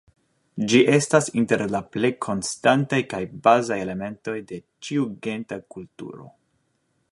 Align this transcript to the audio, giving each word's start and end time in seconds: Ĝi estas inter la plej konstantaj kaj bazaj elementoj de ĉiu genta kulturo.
Ĝi 0.69 0.79
estas 0.93 1.27
inter 1.41 1.63
la 1.73 1.81
plej 1.95 2.11
konstantaj 2.27 3.01
kaj 3.13 3.21
bazaj 3.49 3.79
elementoj 3.85 4.37
de 4.53 4.61
ĉiu 4.87 5.07
genta 5.29 5.63
kulturo. 5.77 6.27